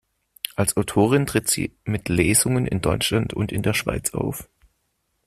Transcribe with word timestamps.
Als 0.55 0.77
Autorin 0.77 1.27
tritt 1.27 1.47
sie 1.47 1.77
mit 1.83 2.09
Lesungen 2.09 2.65
in 2.65 2.81
Deutschland 2.81 3.35
und 3.35 3.51
in 3.51 3.61
der 3.61 3.75
Schweiz 3.75 4.15
auf. 4.15 4.49